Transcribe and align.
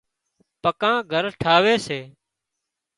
پڪان 0.63 0.95
گھر 1.11 1.25
ٽاهوي 1.41 1.75
سي 1.85 1.99